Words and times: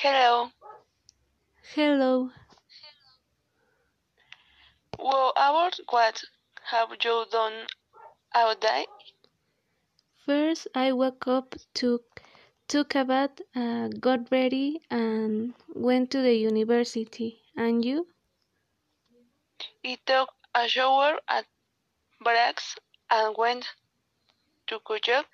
Hello. 0.00 0.52
Hello. 1.74 2.30
Well, 4.96 5.30
about 5.30 5.74
what 5.90 6.22
have 6.70 6.90
you 7.02 7.26
done 7.32 7.66
all 8.32 8.54
day? 8.54 8.86
First, 10.24 10.68
I 10.72 10.92
woke 10.92 11.26
up, 11.26 11.56
took 11.74 12.22
took 12.68 12.94
a 12.94 13.04
bath, 13.04 13.40
uh, 13.56 13.88
got 13.88 14.30
ready, 14.30 14.80
and 14.88 15.54
went 15.74 16.12
to 16.12 16.22
the 16.22 16.34
university. 16.34 17.42
And 17.56 17.84
you? 17.84 18.06
I 19.84 19.98
took 20.06 20.30
a 20.54 20.68
shower 20.68 21.18
at 21.28 21.44
breaks 22.20 22.76
and 23.10 23.36
went 23.36 23.66
to 24.68 24.78
college 24.78 25.26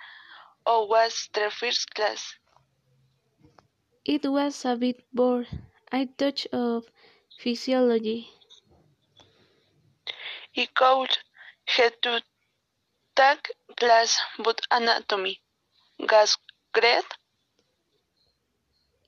or 0.64 0.88
was 0.88 1.28
the 1.34 1.50
first 1.50 1.94
class. 1.94 2.34
It 4.06 4.24
was 4.24 4.64
a 4.64 4.76
bit 4.76 5.04
bored. 5.12 5.46
I 5.92 6.06
touch 6.06 6.46
of 6.52 6.86
physiology. 7.38 8.30
I 10.56 10.66
could 10.74 11.18
had 11.66 12.00
to 12.02 12.22
take 13.16 13.52
class 13.76 14.20
but 14.38 14.60
anatomy. 14.70 15.42
Was 15.98 16.38
great. 16.72 17.04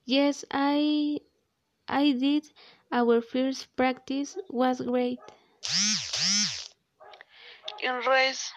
Yes, 0.06 0.44
I 0.50 1.20
I 1.88 2.12
did. 2.12 2.46
Our 2.92 3.20
first 3.20 3.74
practice 3.76 4.38
was 4.48 4.80
great. 4.80 5.20
In 7.80 7.94
race 8.00 8.52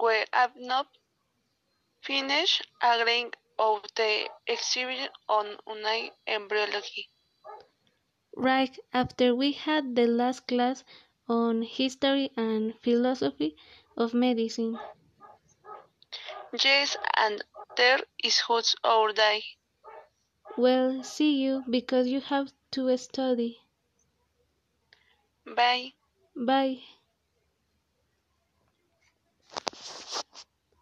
we 0.00 0.24
have 0.32 0.56
not 0.56 0.86
finished 2.02 2.66
agreeing 2.82 3.32
of 3.58 3.82
the 3.96 4.30
exhibition 4.46 5.08
on 5.28 5.56
unai 5.66 6.12
embryology. 6.26 7.08
Right 8.38 8.78
after 8.94 9.34
we 9.34 9.52
had 9.52 9.94
the 9.94 10.06
last 10.06 10.46
class 10.48 10.82
on 11.28 11.60
history 11.60 12.30
and 12.38 12.74
philosophy 12.80 13.54
of 13.98 14.14
medicine. 14.14 14.78
Yes, 16.62 16.94
and 17.16 17.42
there 17.76 18.00
is 18.22 18.40
who's 18.40 18.76
our 18.84 19.12
day. 19.14 19.42
Well, 20.58 21.02
see 21.04 21.42
you 21.42 21.64
because 21.70 22.06
you 22.08 22.20
have 22.20 22.52
to 22.72 22.94
study. 22.98 23.62
Bye. 25.46 25.94
Bye. 26.34 26.82